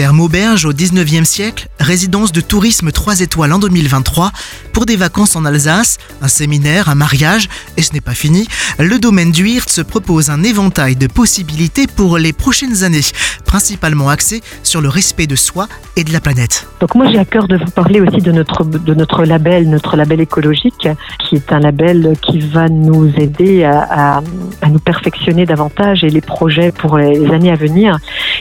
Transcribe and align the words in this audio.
Ferme 0.00 0.20
auberge 0.20 0.64
au 0.64 0.72
19e 0.72 1.24
siècle, 1.24 1.68
résidence 1.78 2.32
de 2.32 2.40
tourisme 2.40 2.90
3 2.90 3.20
étoiles 3.20 3.52
en 3.52 3.58
2023, 3.58 4.32
pour 4.72 4.86
des 4.86 4.96
vacances 4.96 5.36
en 5.36 5.44
Alsace, 5.44 5.98
un 6.22 6.28
séminaire, 6.28 6.88
un 6.88 6.94
mariage, 6.94 7.50
et 7.76 7.82
ce 7.82 7.92
n'est 7.92 8.00
pas 8.00 8.14
fini, 8.14 8.48
le 8.78 8.98
domaine 8.98 9.30
du 9.30 9.46
Hirtz 9.46 9.82
propose 9.82 10.30
un 10.30 10.42
éventail 10.42 10.96
de 10.96 11.06
possibilités 11.06 11.86
pour 11.86 12.16
les 12.16 12.32
prochaines 12.32 12.82
années, 12.82 13.02
principalement 13.44 14.08
axé 14.08 14.40
sur 14.62 14.80
le 14.80 14.88
respect 14.88 15.26
de 15.26 15.36
soi 15.36 15.68
et 15.96 16.04
de 16.04 16.14
la 16.14 16.20
planète. 16.20 16.66
Donc 16.80 16.94
moi 16.94 17.06
j'ai 17.12 17.18
à 17.18 17.26
cœur 17.26 17.46
de 17.46 17.58
vous 17.58 17.70
parler 17.70 18.00
aussi 18.00 18.22
de 18.22 18.32
notre, 18.32 18.64
de 18.64 18.94
notre 18.94 19.24
label, 19.24 19.68
notre 19.68 19.98
label 19.98 20.22
écologique, 20.22 20.88
qui 21.18 21.34
est 21.34 21.52
un 21.52 21.60
label 21.60 22.14
qui 22.22 22.38
va 22.38 22.70
nous 22.70 23.12
aider 23.18 23.64
à, 23.64 24.20
à, 24.62 24.68
nous 24.70 24.78
perfectionner 24.78 25.44
davantage 25.44 26.04
et 26.04 26.08
les 26.08 26.22
projets 26.22 26.72
pour 26.72 26.96
les 26.96 27.30
années 27.32 27.50
à 27.50 27.56
venir. 27.56 27.98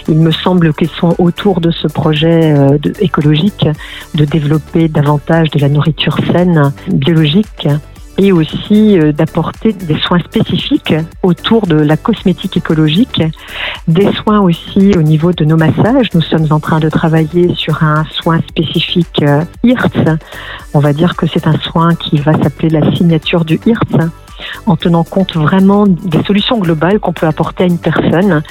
Il 0.08 0.20
me 0.20 0.32
semble 0.32 0.74
qu'ils 0.74 0.90
sont 0.90 1.16
autour 1.18 1.62
de 1.62 1.72
ce 1.72 1.88
projet 1.88 2.54
euh, 2.54 2.78
écologique 3.00 3.68
de 4.16 4.26
développer 4.26 4.88
davantage 4.88 5.50
de 5.52 5.60
la 5.60 5.70
nourriture 5.70 6.18
saine, 6.32 6.74
biologique 6.88 7.68
et 8.20 8.34
aussi 8.34 9.00
euh, 9.00 9.14
d'apporter 9.14 9.72
des 9.72 9.98
soins 10.00 10.20
spécifiques 10.20 10.94
autour 11.24 11.66
de 11.68 11.76
la 11.76 11.96
cosmétique 11.96 12.58
écologique, 12.58 13.24
des 13.88 14.12
soins 14.14 14.42
aussi 14.42 14.94
au 14.98 15.02
niveau 15.02 15.32
de 15.32 15.46
nos 15.46 15.56
massages. 15.56 16.10
Nous 16.14 16.22
sommes 16.22 16.48
en 16.52 16.60
train 16.60 16.80
de 16.80 16.90
travailler 16.90 17.56
sur 17.56 17.82
un 17.82 18.06
soin 18.12 18.42
spécifique 18.50 19.24
euh, 19.24 19.44
IRTS. 19.64 20.18
On 20.74 20.80
va 20.80 20.92
dire 20.92 21.16
que 21.16 21.28
c'est 21.28 21.48
un 21.48 21.58
soin 21.60 21.96
qui 21.96 22.18
va 22.18 22.34
s'appeler 22.34 22.70
la 22.70 22.94
signature 22.94 23.46
du 23.46 23.60
IRTS 23.66 24.10
en 24.66 24.76
tenant 24.76 25.04
compte 25.04 25.36
vraiment 25.36 25.86
des 25.88 26.24
solutions 26.24 26.60
globales 26.60 27.00
qu'on 27.00 27.14
peut 27.14 27.28
apporter 27.28 27.64
à 27.64 27.68
une 27.68 27.78
personne 27.78 28.42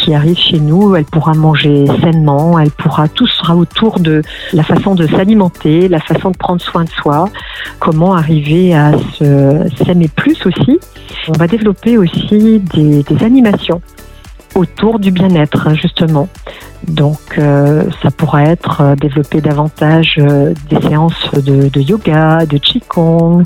qui 0.00 0.14
arrive 0.14 0.38
chez 0.38 0.58
nous. 0.58 0.96
Elle 0.96 1.04
pourra 1.04 1.34
manger 1.34 1.86
sainement, 2.02 2.58
elle 2.58 2.70
pourra, 2.70 3.08
tout 3.08 3.26
sera 3.26 3.56
autour 3.56 4.00
de 4.00 4.22
la 4.52 4.62
façon 4.62 4.94
de 4.94 5.06
s'alimenter, 5.06 5.88
la 5.88 6.00
façon 6.00 6.30
de 6.30 6.36
prendre 6.36 6.60
soin 6.60 6.84
de 6.84 6.90
soi, 6.90 7.28
comment 7.78 8.14
arriver 8.14 8.74
à 8.74 8.92
s'aimer 9.18 10.08
plus 10.08 10.46
aussi. 10.46 10.78
On 11.28 11.32
va 11.32 11.46
développer 11.46 11.98
aussi 11.98 12.60
des, 12.60 13.04
animations 13.20 13.80
autour 14.54 14.98
du 14.98 15.10
bien-être, 15.10 15.74
justement. 15.74 16.28
Donc, 16.88 17.18
euh, 17.38 17.84
ça 18.02 18.10
pourrait 18.10 18.48
être 18.48 18.80
euh, 18.80 18.96
développer 18.96 19.40
davantage 19.40 20.16
euh, 20.18 20.54
des 20.70 20.80
séances 20.88 21.30
de, 21.34 21.68
de, 21.68 21.80
yoga, 21.80 22.46
de 22.46 22.56
qigong, 22.56 23.42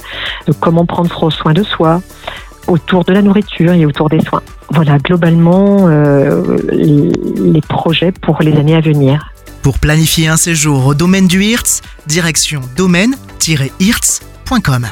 de 0.46 0.52
comment 0.52 0.86
prendre 0.86 1.30
soin 1.30 1.52
de 1.52 1.64
soi 1.64 2.00
autour 2.66 3.04
de 3.04 3.12
la 3.12 3.22
nourriture 3.22 3.72
et 3.72 3.86
autour 3.86 4.08
des 4.08 4.20
soins. 4.20 4.42
Voilà, 4.70 4.98
globalement, 4.98 5.88
les, 6.72 7.12
les, 7.36 7.60
projets 7.60 8.10
pour 8.12 8.40
les 8.42 8.56
années 8.56 8.76
à 8.76 8.80
venir. 8.80 9.30
Pour 9.62 9.78
planifier 9.78 10.28
un 10.28 10.36
séjour 10.36 10.86
au 10.86 10.94
domaine 10.94 11.26
du 11.26 11.42
Hirtz, 11.44 11.80
direction 12.06 12.60
domaine-hirtz.com. 12.76 14.86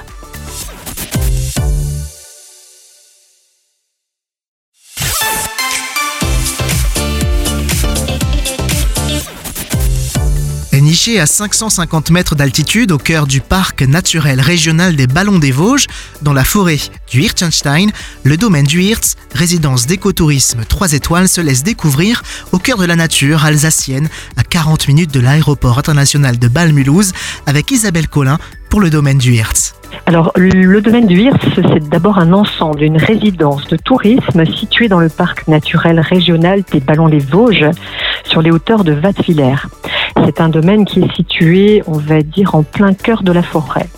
Niché 10.82 11.20
à 11.20 11.26
550 11.26 12.10
mètres 12.10 12.34
d'altitude 12.34 12.90
au 12.90 12.98
cœur 12.98 13.28
du 13.28 13.40
parc 13.40 13.82
naturel 13.82 14.40
régional 14.40 14.96
des 14.96 15.06
Ballons 15.06 15.38
des 15.38 15.52
Vosges, 15.52 15.86
dans 16.22 16.32
la 16.32 16.42
forêt 16.42 16.80
du 17.08 17.22
Hirtschenstein, 17.22 17.92
le 18.24 18.36
domaine 18.36 18.66
du 18.66 18.82
Hirtz, 18.82 19.14
résidence 19.32 19.86
d'écotourisme 19.86 20.64
3 20.68 20.94
étoiles, 20.94 21.28
se 21.28 21.40
laisse 21.40 21.62
découvrir 21.62 22.24
au 22.50 22.58
cœur 22.58 22.78
de 22.78 22.84
la 22.84 22.96
nature 22.96 23.44
alsacienne, 23.44 24.08
à 24.36 24.42
40 24.42 24.88
minutes 24.88 25.14
de 25.14 25.20
l'aéroport 25.20 25.78
international 25.78 26.40
de 26.40 26.48
Bâle-Mulhouse, 26.48 27.12
avec 27.46 27.70
Isabelle 27.70 28.08
Collin 28.08 28.40
pour 28.68 28.80
le 28.80 28.90
domaine 28.90 29.18
du 29.18 29.34
Hirtz. 29.34 29.74
Alors, 30.06 30.32
le 30.36 30.80
domaine 30.80 31.06
du 31.06 31.20
Hirtz, 31.20 31.44
c'est 31.54 31.88
d'abord 31.88 32.18
un 32.18 32.32
ensemble, 32.32 32.82
une 32.82 32.96
résidence 32.96 33.66
de 33.68 33.76
tourisme 33.76 34.44
située 34.46 34.88
dans 34.88 35.00
le 35.00 35.08
parc 35.08 35.48
naturel 35.48 36.00
régional 36.00 36.62
des 36.70 36.80
Ballons 36.80 37.08
des 37.08 37.18
Vosges, 37.18 37.70
sur 38.24 38.42
les 38.42 38.50
hauteurs 38.50 38.84
de 38.84 38.94
Wattwiller. 38.94 39.56
C'est 40.24 40.40
un 40.40 40.48
domaine 40.48 40.84
qui 40.84 41.00
est 41.00 41.14
situé, 41.14 41.82
on 41.86 41.98
va 41.98 42.22
dire, 42.22 42.54
en 42.54 42.62
plein 42.62 42.94
cœur 42.94 43.22
de 43.22 43.32
la 43.32 43.42
forêt. 43.42 43.88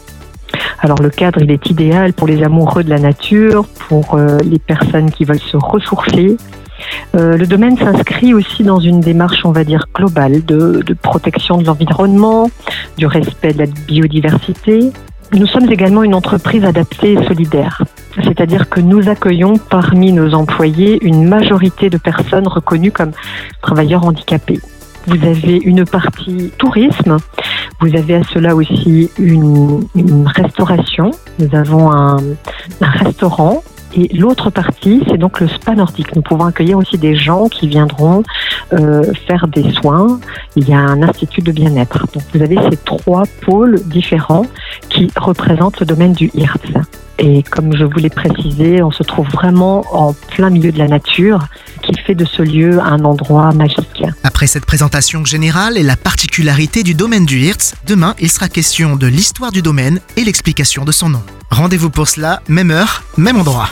Alors 0.80 1.00
le 1.00 1.10
cadre, 1.10 1.40
il 1.42 1.50
est 1.50 1.70
idéal 1.70 2.12
pour 2.12 2.26
les 2.26 2.42
amoureux 2.42 2.84
de 2.84 2.90
la 2.90 2.98
nature, 2.98 3.66
pour 3.88 4.14
euh, 4.14 4.38
les 4.44 4.58
personnes 4.58 5.10
qui 5.10 5.24
veulent 5.24 5.38
se 5.38 5.56
ressourcer. 5.56 6.36
Euh, 7.14 7.36
le 7.36 7.46
domaine 7.46 7.78
s'inscrit 7.78 8.34
aussi 8.34 8.62
dans 8.62 8.80
une 8.80 9.00
démarche, 9.00 9.44
on 9.44 9.52
va 9.52 9.64
dire, 9.64 9.86
globale 9.94 10.44
de 10.44 10.94
protection 11.00 11.56
de 11.56 11.64
l'environnement, 11.64 12.50
du 12.98 13.06
respect 13.06 13.54
de 13.54 13.60
la 13.60 13.66
biodiversité. 13.66 14.92
Nous 15.34 15.46
sommes 15.48 15.68
également 15.68 16.04
une 16.04 16.14
entreprise 16.14 16.64
adaptée 16.64 17.14
et 17.14 17.26
solidaire, 17.26 17.82
c'est-à-dire 18.22 18.68
que 18.68 18.80
nous 18.80 19.08
accueillons 19.08 19.54
parmi 19.58 20.12
nos 20.12 20.32
employés 20.32 21.04
une 21.04 21.26
majorité 21.26 21.90
de 21.90 21.96
personnes 21.96 22.46
reconnues 22.46 22.92
comme 22.92 23.10
travailleurs 23.60 24.06
handicapés. 24.06 24.60
Vous 25.08 25.26
avez 25.26 25.56
une 25.56 25.84
partie 25.84 26.52
tourisme. 26.56 27.16
Vous 27.80 27.96
avez 27.96 28.14
à 28.14 28.22
cela 28.32 28.54
aussi 28.54 29.10
une, 29.18 29.84
restauration. 30.24 31.10
Nous 31.40 31.52
avons 31.52 31.90
un, 31.92 32.16
restaurant 32.80 33.64
et 33.96 34.08
l'autre 34.14 34.50
partie, 34.50 35.02
c'est 35.08 35.18
donc 35.18 35.40
le 35.40 35.48
spa 35.48 35.74
nordique. 35.74 36.14
Nous 36.16 36.22
pouvons 36.22 36.46
accueillir 36.46 36.78
aussi 36.78 36.98
des 36.98 37.14
gens 37.14 37.48
qui 37.48 37.68
viendront 37.68 38.22
euh, 38.72 39.04
faire 39.26 39.46
des 39.46 39.72
soins. 39.72 40.18
Il 40.56 40.68
y 40.68 40.74
a 40.74 40.78
un 40.78 41.02
institut 41.02 41.42
de 41.42 41.52
bien-être. 41.52 42.06
Donc 42.12 42.22
vous 42.32 42.42
avez 42.42 42.58
ces 42.70 42.76
trois 42.76 43.24
pôles 43.42 43.80
différents 43.86 44.46
qui 44.88 45.10
représentent 45.16 45.80
le 45.80 45.86
domaine 45.86 46.12
du 46.12 46.30
IRTS. 46.34 46.78
Et 47.18 47.44
comme 47.44 47.76
je 47.76 47.84
vous 47.84 47.98
l'ai 47.98 48.10
précisé, 48.10 48.82
on 48.82 48.90
se 48.90 49.04
trouve 49.04 49.28
vraiment 49.28 49.84
en 49.92 50.12
plein 50.12 50.50
milieu 50.50 50.72
de 50.72 50.78
la 50.78 50.88
nature 50.88 51.46
de 52.12 52.26
ce 52.26 52.42
lieu 52.42 52.80
un 52.80 53.04
endroit 53.04 53.52
magique. 53.52 54.04
Après 54.22 54.46
cette 54.46 54.66
présentation 54.66 55.24
générale 55.24 55.78
et 55.78 55.82
la 55.82 55.96
particularité 55.96 56.82
du 56.82 56.94
domaine 56.94 57.24
du 57.24 57.38
Hirtz, 57.38 57.74
demain 57.86 58.14
il 58.20 58.30
sera 58.30 58.48
question 58.48 58.96
de 58.96 59.06
l'histoire 59.06 59.52
du 59.52 59.62
domaine 59.62 60.00
et 60.16 60.24
l'explication 60.24 60.84
de 60.84 60.92
son 60.92 61.08
nom. 61.08 61.22
Rendez-vous 61.50 61.90
pour 61.90 62.08
cela, 62.08 62.42
même 62.48 62.70
heure, 62.70 63.04
même 63.16 63.38
endroit. 63.38 63.70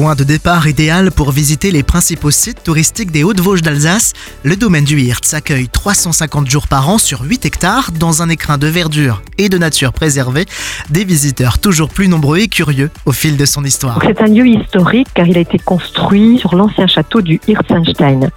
Point 0.00 0.14
de 0.14 0.24
départ 0.24 0.66
idéal 0.66 1.10
pour 1.10 1.30
visiter 1.30 1.70
les 1.70 1.82
principaux 1.82 2.30
sites 2.30 2.62
touristiques 2.62 3.10
des 3.10 3.22
Hautes-Vosges 3.22 3.60
d'Alsace, 3.60 4.14
le 4.44 4.56
domaine 4.56 4.84
du 4.84 4.98
Hirtz 4.98 5.34
accueille 5.34 5.68
350 5.68 6.48
jours 6.48 6.68
par 6.68 6.88
an 6.88 6.96
sur 6.96 7.20
8 7.20 7.44
hectares 7.44 7.90
dans 7.92 8.22
un 8.22 8.30
écrin 8.30 8.56
de 8.56 8.66
verdure 8.66 9.20
et 9.36 9.50
de 9.50 9.58
nature 9.58 9.92
préservée, 9.92 10.46
des 10.88 11.04
visiteurs 11.04 11.58
toujours 11.58 11.90
plus 11.90 12.08
nombreux 12.08 12.38
et 12.38 12.48
curieux 12.48 12.90
au 13.04 13.12
fil 13.12 13.36
de 13.36 13.44
son 13.44 13.62
histoire. 13.62 13.98
C'est 14.02 14.22
un 14.22 14.26
lieu 14.26 14.46
historique 14.46 15.08
car 15.12 15.26
il 15.26 15.36
a 15.36 15.40
été 15.40 15.58
construit 15.58 16.38
sur 16.38 16.54
l'ancien 16.54 16.86
château 16.86 17.20
du 17.20 17.38
Hirtzenstein. 17.46 18.30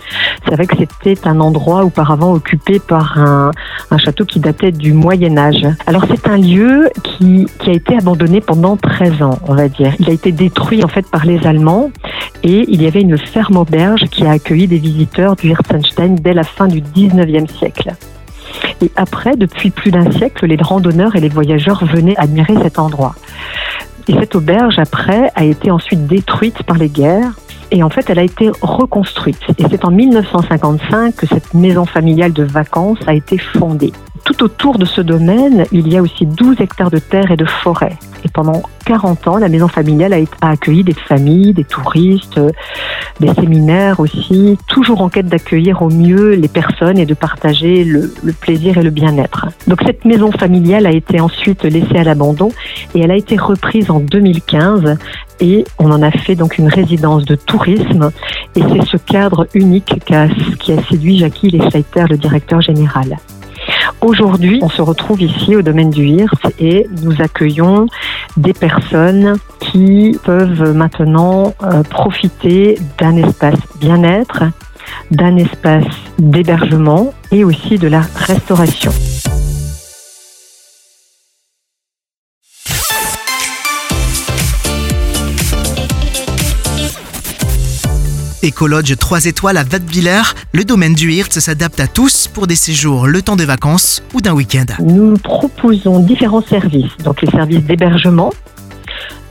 C'est 0.46 0.56
vrai 0.56 0.68
que 0.68 0.75
c'était 0.78 1.25
un 1.25 1.40
endroit 1.40 1.85
auparavant 1.85 2.34
occupé 2.34 2.79
par 2.79 3.18
un, 3.18 3.52
un 3.90 3.97
château 3.97 4.25
qui 4.25 4.41
datait 4.41 4.73
du 4.73 4.91
Moyen 4.91 5.38
Âge. 5.38 5.66
Alors 5.88 6.03
c'est 6.09 6.28
un 6.28 6.38
lieu 6.38 6.90
qui, 7.03 7.47
qui 7.59 7.69
a 7.69 7.73
été 7.73 7.96
abandonné 7.96 8.41
pendant 8.41 8.75
13 8.75 9.22
ans, 9.22 9.40
on 9.47 9.56
va 9.56 9.69
dire. 9.69 9.94
Il 10.00 10.09
a 10.09 10.13
été 10.13 10.34
détruit 10.34 10.84
en 10.84 10.90
fait 10.90 11.09
par 11.09 11.25
les 11.25 11.46
et 12.44 12.66
il 12.67 12.82
y 12.82 12.88
avait 12.88 13.02
une 13.02 13.17
ferme 13.17 13.58
auberge 13.58 14.05
qui 14.11 14.26
a 14.26 14.32
accueilli 14.32 14.67
des 14.67 14.78
visiteurs 14.78 15.35
du 15.35 15.50
Hirtenstein 15.50 16.16
dès 16.16 16.34
la 16.34 16.44
fin 16.44 16.67
du 16.67 16.82
19e 16.82 17.50
siècle. 17.50 17.94
Et 18.82 18.91
après, 18.96 19.35
depuis 19.35 19.70
plus 19.70 19.91
d'un 19.91 20.11
siècle, 20.11 20.46
les 20.46 20.58
randonneurs 20.61 21.16
et 21.16 21.20
les 21.20 21.29
voyageurs 21.29 21.84
venaient 21.85 22.17
admirer 22.17 22.55
cet 22.61 22.79
endroit. 22.79 23.16
Et 24.08 24.14
cette 24.14 24.35
auberge, 24.35 24.79
après, 24.79 25.32
a 25.35 25.44
été 25.46 25.72
ensuite 25.72 26.05
détruite 26.08 26.64
par 26.64 26.78
les 26.78 26.90
guerres. 26.90 27.34
Et 27.73 27.81
en 27.81 27.90
fait, 27.90 28.08
elle 28.11 28.20
a 28.20 28.23
été 28.23 28.52
reconstruite. 28.61 29.40
Et 29.58 29.64
c'est 29.67 29.84
en 29.84 29.90
1955 29.90 31.16
que 31.16 31.25
cette 31.25 31.55
maison 31.55 31.85
familiale 31.85 32.31
de 32.31 32.43
vacances 32.43 32.99
a 33.08 33.16
été 33.16 33.40
fondée. 33.40 33.91
Tout 34.23 34.43
autour 34.43 34.78
de 34.78 34.85
ce 34.85 35.02
domaine, 35.02 35.66
il 35.72 35.91
y 35.91 35.97
a 35.97 36.02
aussi 36.02 36.28
12 36.28 36.61
hectares 36.61 36.91
de 36.91 36.99
terre 36.99 37.31
et 37.31 37.35
de 37.35 37.46
forêt. 37.46 37.97
Et 38.23 38.29
pendant 38.29 38.61
40 38.85 39.28
ans, 39.28 39.37
la 39.37 39.49
maison 39.49 39.67
familiale 39.67 40.14
a, 40.14 40.49
accueilli 40.49 40.84
des 40.84 40.93
familles, 40.93 41.53
des 41.53 41.64
touristes, 41.64 42.40
des 43.20 43.34
séminaires 43.34 43.99
aussi, 43.99 44.58
toujours 44.67 45.02
en 45.02 45.09
quête 45.09 45.28
d'accueillir 45.28 45.81
au 45.81 45.90
mieux 45.90 46.35
les 46.35 46.47
personnes 46.47 46.99
et 46.99 47.05
de 47.05 47.14
partager 47.16 47.84
le, 47.84 48.14
le 48.23 48.34
plaisir 48.34 48.78
et 48.78 48.84
le 48.84 48.91
bien-être. 48.91 49.47
Donc 49.67 49.81
cette 49.85 50.05
maison 50.05 50.31
familiale 50.31 50.85
a 50.85 50.91
été 50.91 51.20
ensuite 51.20 51.64
laissée 51.64 51.97
à 51.97 52.03
l'abandon 52.03 52.49
et 52.96 53.02
elle 53.02 53.11
a 53.11 53.17
été 53.17 53.35
reprise 53.35 53.90
en 53.90 53.99
2015 53.99 54.97
et 55.40 55.66
on 55.80 55.91
en 55.91 56.02
a 56.02 56.12
fait 56.12 56.35
donc 56.35 56.58
une 56.58 56.68
résidence 56.68 57.26
de 57.26 57.35
tourisme 57.35 58.12
et 58.56 58.62
c'est 58.62 58.85
ce 58.85 58.97
cadre 58.97 59.47
unique 59.53 60.00
qui 60.06 60.14
a, 60.14 60.28
séduit 60.90 61.20
Jackie 61.20 61.50
Lesleiter, 61.50 62.06
le 62.09 62.18
directeur 62.18 62.62
général. 62.62 63.18
Aujourd'hui, 64.02 64.59
on 64.62 64.70
se 64.70 64.82
retrouve 64.82 65.22
ici 65.22 65.56
au 65.56 65.62
domaine 65.62 65.90
du 65.90 66.06
HIRS 66.06 66.52
et 66.59 66.88
nous 67.02 67.22
accueillons 67.22 67.88
des 68.35 68.53
personnes 68.53 69.38
qui 69.59 70.18
peuvent 70.24 70.76
maintenant 70.76 71.53
euh, 71.64 71.84
profiter 71.84 72.78
d'un 72.97 73.16
espace 73.16 73.59
bien-être, 73.80 74.44
d'un 75.12 75.38
espace 75.38 75.85
d'hébergement 76.20 77.14
et 77.32 77.44
aussi 77.44 77.78
de 77.78 77.88
la 77.88 78.02
restauration. 78.02 78.91
Écologe 88.45 88.97
3 88.97 89.28
étoiles 89.28 89.55
à 89.55 89.63
Vadviller, 89.63 90.22
le 90.51 90.66
domaine 90.66 90.93
du 90.93 91.13
Hirtz 91.13 91.40
s'adapte 91.40 91.79
à 91.79 91.87
tous 91.87 92.28
pour 92.28 92.45
des 92.45 92.57
séjours 92.57 93.07
le 93.07 93.22
temps 93.22 93.37
des 93.37 93.45
vacances 93.45 94.03
ou 94.13 94.19
d'un 94.19 94.34
week-end. 94.34 94.66
Nous 94.79 95.13
proposons 95.13 95.99
différents 95.99 96.41
services, 96.41 96.91
donc 97.05 97.22
les 97.22 97.31
services 97.31 97.63
d'hébergement, 97.63 98.34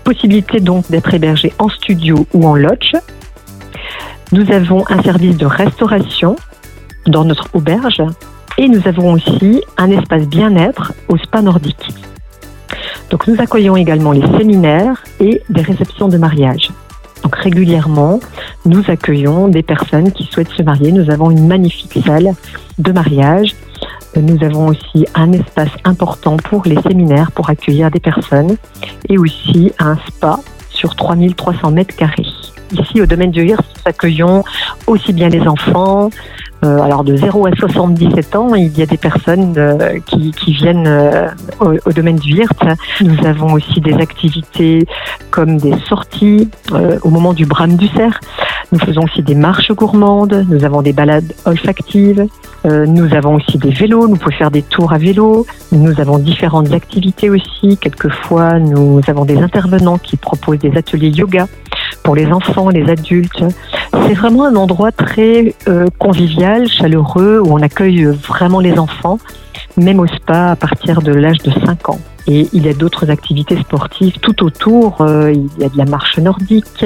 possibilité 0.03 0.61
donc 0.61 0.91
d'être 0.91 1.13
hébergé 1.13 1.53
en 1.59 1.69
studio 1.69 2.27
ou 2.33 2.49
en 2.49 2.55
lodge. 2.55 2.95
Nous 4.33 4.51
avons 4.51 4.83
un 4.89 5.03
service 5.03 5.37
de 5.37 5.45
restauration 5.45 6.37
dans 7.07 7.27
notre 7.27 7.51
auberge 7.53 8.03
et 8.57 8.67
nous 8.67 8.81
avons 8.89 9.13
aussi 9.13 9.61
un 9.77 9.91
espace 9.91 10.27
bien-être 10.27 10.95
au 11.09 11.19
spa 11.19 11.43
nordique. 11.43 11.95
Donc 13.11 13.27
nous 13.27 13.39
accueillons 13.39 13.77
également 13.77 14.13
les 14.13 14.27
séminaires 14.39 15.05
et 15.21 15.43
des 15.51 15.61
réceptions 15.61 16.09
de 16.09 16.17
mariage. 16.17 16.71
Donc 17.23 17.37
régulièrement, 17.37 18.21
nous 18.65 18.83
accueillons 18.89 19.49
des 19.49 19.63
personnes 19.63 20.13
qui 20.13 20.25
souhaitent 20.25 20.53
se 20.53 20.63
marier. 20.63 20.93
Nous 20.93 21.11
avons 21.11 21.31
une 21.31 21.47
magnifique 21.47 21.99
salle 22.05 22.35
de 22.79 22.93
mariage. 22.93 23.55
Nous 24.17 24.45
avons 24.45 24.69
aussi 24.69 25.07
un 25.15 25.33
espace 25.33 25.71
important 25.85 26.37
pour 26.37 26.65
les 26.67 26.81
séminaires, 26.83 27.33
pour 27.33 27.49
accueillir 27.49 27.91
des 27.91 28.01
personnes, 28.01 28.57
et 29.09 29.19
aussi 29.19 29.73
un 29.79 29.97
spa 30.07 30.39
sur 30.69 30.95
3300 30.97 31.71
mètres 31.71 31.97
carrés. 31.97 32.32
Ici, 32.73 33.01
au 33.01 33.07
domaine 33.07 33.31
du 33.31 33.47
Hirs, 33.47 33.61
nous 33.61 33.83
accueillons 33.85 34.45
aussi 34.87 35.13
bien 35.13 35.29
les 35.29 35.47
enfants, 35.47 36.11
euh, 36.65 36.79
alors 36.81 37.03
de 37.03 37.17
0 37.17 37.47
à 37.47 37.51
77 37.57 38.37
ans, 38.37 38.55
il 38.55 38.77
y 38.79 38.83
a 38.83 38.87
des 38.87 38.97
personnes 38.97 39.55
euh, 39.57 39.99
qui, 40.07 40.53
viennent 40.53 40.87
euh, 40.87 41.29
au, 41.59 41.93
domaine 41.93 42.17
du 42.17 42.35
HIRT. 42.35 42.77
Nous 43.01 43.27
avons 43.27 43.55
aussi 43.55 43.81
des 43.81 43.95
activités 43.95 44.87
comme 45.31 45.57
des 45.57 45.75
sorties 45.89 46.49
au 47.03 47.11
moment 47.11 47.33
du 47.33 47.47
brame 47.47 47.77
du 47.77 47.89
cerf. 47.89 48.21
Nous 48.71 48.79
faisons 48.79 49.03
aussi 49.03 49.23
des 49.23 49.35
marches 49.35 49.73
gourmandes, 49.73 50.47
nous 50.49 50.65
avons 50.65 50.83
des 50.83 50.93
balades 50.93 51.33
olfactives, 51.47 52.27
nous 52.65 53.15
avons 53.15 53.35
aussi 53.35 53.59
des 53.59 53.71
vélos, 53.71 54.09
nous 54.09 54.17
pouvons 54.17 54.37
faire 54.37 54.51
des 54.51 54.63
tours 54.63 54.93
à 54.93 54.99
vélo, 54.99 55.47
nous 55.73 56.01
avons 56.01 56.19
différentes 56.19 56.73
activités 56.73 57.29
aussi. 57.29 57.77
Quelquefois, 57.79 58.59
nous 58.59 59.01
avons 59.09 59.25
des 59.25 59.39
intervenants 59.39 59.99
qui 59.99 60.17
proposent 60.17 60.61
des 60.61 60.77
ateliers 60.77 61.11
yoga 61.11 61.49
pour 62.03 62.15
les 62.15 62.27
enfants, 62.27 62.69
les 62.69 62.89
adultes. 62.89 63.45
C'est 63.93 64.15
vraiment 64.15 64.45
un 64.45 64.57
endroit 64.57 64.93
très 64.93 65.55
euh, 65.69 65.87
convivial, 65.99 66.69
chaleureux, 66.69 67.41
où 67.45 67.53
on 67.53 67.63
accueille 67.63 68.05
vraiment 68.05 68.61
les 68.61 68.79
enfants, 68.79 69.19
même 69.77 70.01
au 70.01 70.07
spa 70.07 70.53
à 70.53 70.57
partir 70.57 71.03
de 71.03 71.13
l'âge 71.13 71.39
de 71.39 71.51
5 71.51 71.89
ans. 71.91 72.01
Et 72.27 72.49
il 72.53 72.67
y 72.67 72.69
a 72.69 72.75
d'autres 72.75 73.11
activités 73.11 73.59
sportives 73.59 74.19
tout 74.21 74.45
autour. 74.45 75.01
Euh, 75.01 75.33
il 75.33 75.51
y 75.59 75.65
a 75.65 75.69
de 75.69 75.77
la 75.77 75.85
marche 75.85 76.19
nordique, 76.19 76.85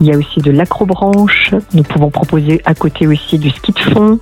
il 0.00 0.06
y 0.06 0.12
a 0.12 0.16
aussi 0.16 0.40
de 0.40 0.50
l'acrobranche. 0.50 1.54
Nous 1.74 1.82
pouvons 1.82 2.10
proposer 2.10 2.60
à 2.64 2.74
côté 2.74 3.06
aussi 3.06 3.38
du 3.38 3.50
ski 3.50 3.72
de 3.72 3.92
fond, 3.92 4.18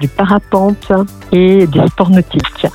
du 0.00 0.08
parapente 0.08 0.92
et 1.32 1.66
des 1.66 1.86
sports 1.88 2.10
nautiques. 2.10 2.66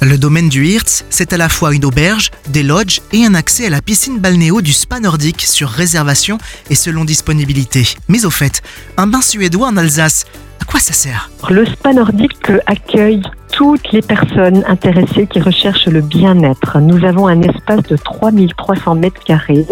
Le 0.00 0.16
domaine 0.16 0.48
du 0.48 0.64
Hirtz, 0.64 1.04
c'est 1.10 1.32
à 1.32 1.36
la 1.36 1.48
fois 1.48 1.74
une 1.74 1.84
auberge, 1.84 2.30
des 2.50 2.62
lodges 2.62 3.00
et 3.12 3.26
un 3.26 3.34
accès 3.34 3.66
à 3.66 3.70
la 3.70 3.82
piscine 3.82 4.20
balnéo 4.20 4.60
du 4.60 4.72
spa 4.72 5.00
nordique 5.00 5.42
sur 5.42 5.68
réservation 5.68 6.38
et 6.70 6.76
selon 6.76 7.04
disponibilité. 7.04 7.82
Mais 8.06 8.24
au 8.24 8.30
fait, 8.30 8.62
un 8.96 9.08
bain 9.08 9.20
suédois 9.20 9.66
en 9.66 9.76
Alsace, 9.76 10.24
à 10.60 10.64
quoi 10.64 10.78
ça 10.78 10.92
sert? 10.92 11.30
Le 11.50 11.66
spa 11.66 11.92
nordique 11.92 12.52
accueille 12.66 13.22
toutes 13.52 13.90
les 13.90 14.02
personnes 14.02 14.62
intéressées 14.68 15.26
qui 15.26 15.40
recherchent 15.40 15.88
le 15.88 16.00
bien-être. 16.00 16.78
Nous 16.78 17.04
avons 17.04 17.26
un 17.26 17.42
espace 17.42 17.82
de 17.82 17.96
3300 17.96 18.94
mètres 18.94 19.24
carrés. 19.24 19.66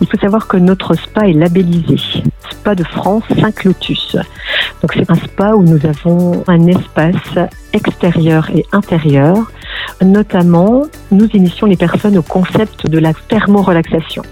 Il 0.00 0.06
faut 0.06 0.18
savoir 0.18 0.48
que 0.48 0.56
notre 0.56 0.94
spa 0.94 1.28
est 1.28 1.34
labellisé. 1.34 2.22
Spa 2.62 2.76
de 2.76 2.84
France 2.84 3.24
Saint-Clotus. 3.40 4.16
Donc 4.82 4.92
c'est 4.94 5.10
un 5.10 5.16
spa 5.16 5.54
où 5.56 5.64
nous 5.64 5.84
avons 5.84 6.44
un 6.46 6.68
espace 6.68 7.50
extérieur 7.72 8.48
et 8.54 8.64
intérieur. 8.70 9.50
Notamment, 10.00 10.84
nous 11.10 11.26
initions 11.34 11.66
les 11.66 11.76
personnes 11.76 12.16
au 12.16 12.22
concept 12.22 12.86
de 12.86 12.98
la 13.00 13.14
thermorelaxation. 13.14 14.22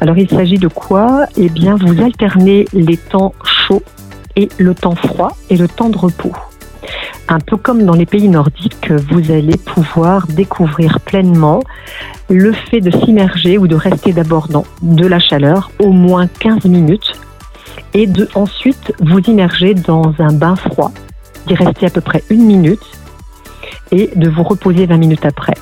Alors 0.00 0.16
il 0.16 0.26
s'agit 0.30 0.56
de 0.56 0.68
quoi? 0.68 1.26
Eh 1.36 1.50
bien, 1.50 1.76
vous 1.76 2.02
alternez 2.02 2.64
les 2.72 2.96
temps 2.96 3.34
chauds 3.44 3.82
et 4.36 4.48
le 4.56 4.74
temps 4.74 4.94
froid 4.94 5.36
et 5.50 5.58
le 5.58 5.68
temps 5.68 5.90
de 5.90 5.98
repos. 5.98 6.32
Un 7.28 7.40
peu 7.40 7.58
comme 7.58 7.84
dans 7.84 7.94
les 7.94 8.06
pays 8.06 8.30
nordiques, 8.30 8.90
vous 8.90 9.30
allez 9.30 9.58
pouvoir 9.58 10.26
découvrir 10.28 10.98
pleinement 11.00 11.60
le 12.30 12.54
fait 12.54 12.80
de 12.80 12.90
s'immerger 12.90 13.58
ou 13.58 13.66
de 13.66 13.76
rester 13.76 14.14
d'abord 14.14 14.48
dans 14.48 14.64
de 14.80 15.06
la 15.06 15.18
chaleur, 15.18 15.70
au 15.78 15.92
moins 15.92 16.26
15 16.26 16.64
minutes, 16.64 17.12
et 17.94 18.06
de 18.06 18.28
ensuite 18.34 18.92
vous 19.00 19.20
immerger 19.20 19.74
dans 19.74 20.12
un 20.18 20.32
bain 20.32 20.56
froid, 20.56 20.92
d'y 21.46 21.54
rester 21.54 21.86
à 21.86 21.90
peu 21.90 22.00
près 22.00 22.22
une 22.30 22.44
minute 22.44 22.84
et 23.90 24.10
de 24.14 24.28
vous 24.28 24.42
reposer 24.42 24.86
20 24.86 24.96
minutes 24.96 25.24
après. 25.24 25.54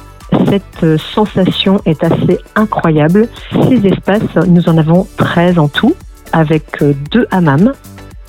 Cette 0.49 0.99
sensation 0.99 1.81
est 1.85 2.03
assez 2.03 2.39
incroyable. 2.57 3.29
Ces 3.69 3.87
espaces, 3.87 4.35
nous 4.47 4.69
en 4.69 4.79
avons 4.79 5.07
13 5.17 5.59
en 5.59 5.69
tout, 5.69 5.95
avec 6.33 6.83
deux 7.11 7.27
hammams, 7.31 7.73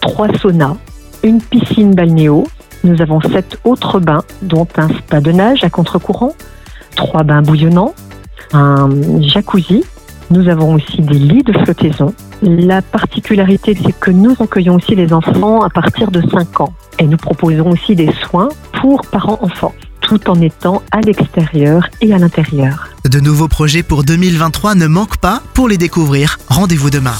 trois 0.02 0.28
saunas, 0.38 0.76
une 1.24 1.42
piscine 1.42 1.96
balnéo. 1.96 2.46
Nous 2.84 3.02
avons 3.02 3.20
sept 3.22 3.58
autres 3.64 4.00
bains, 4.00 4.24
dont 4.44 4.68
un 4.78 4.90
spa 4.90 5.20
de 5.20 5.32
nage 5.32 5.64
à 5.64 5.70
contre-courant, 5.70 6.34
trois 6.96 7.24
bains 7.24 7.42
bouillonnants, 7.42 7.96
un 8.54 8.90
jacuzzi. 9.22 9.84
Nous 10.32 10.50
avons 10.50 10.74
aussi 10.74 11.02
des 11.02 11.20
lits 11.20 11.44
de 11.44 11.54
flottaison, 11.54 12.14
la 12.42 12.82
particularité, 12.82 13.78
c'est 13.82 13.98
que 13.98 14.12
nous 14.12 14.36
accueillons 14.40 14.76
aussi 14.76 14.96
les 14.96 15.14
enfants 15.14 15.62
à 15.62 15.70
partir 15.70 16.10
de 16.12 16.22
5 16.30 16.62
ans. 16.62 16.74
Et 17.00 17.06
nous 17.06 17.18
proposons 17.18 17.72
aussi 17.72 17.96
des 17.96 18.12
soins 18.28 18.50
pour 18.82 19.02
parents-enfants, 19.06 19.74
tout 20.02 20.30
en 20.30 20.40
étant 20.42 20.82
à 20.92 21.02
l'extérieur 21.02 21.88
et 22.02 22.14
à 22.14 22.18
l'intérieur. 22.18 22.90
De 23.10 23.20
nouveaux 23.20 23.48
projets 23.48 23.84
pour 23.84 24.04
2023 24.04 24.76
ne 24.76 24.88
manquent 24.88 25.18
pas. 25.18 25.42
Pour 25.54 25.68
les 25.68 25.78
découvrir, 25.78 26.38
rendez-vous 26.50 26.90
demain. 26.90 27.16